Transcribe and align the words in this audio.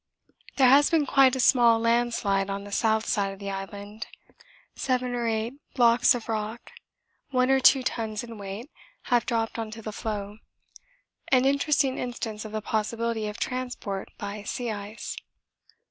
There 0.55 0.67
has 0.69 0.89
been 0.89 1.05
quite 1.05 1.35
a 1.35 1.39
small 1.39 1.77
landslide 1.79 2.49
on 2.49 2.63
the 2.63 2.69
S. 2.69 3.07
side 3.07 3.33
of 3.33 3.37
the 3.37 3.51
Island; 3.51 4.07
seven 4.75 5.13
or 5.13 5.27
eight 5.27 5.53
blocks 5.75 6.15
of 6.15 6.27
rock, 6.27 6.71
one 7.29 7.51
or 7.51 7.59
two 7.59 7.83
tons 7.83 8.23
in 8.23 8.39
weight, 8.39 8.71
have 9.13 9.27
dropped 9.27 9.59
on 9.59 9.69
to 9.69 9.81
the 9.83 9.91
floe, 9.93 10.39
an 11.27 11.45
interesting 11.45 11.99
instance 11.99 12.45
of 12.45 12.51
the 12.51 12.61
possibility 12.63 13.27
of 13.27 13.37
transport 13.37 14.09
by 14.17 14.41
sea 14.41 14.71
ice. 14.71 15.15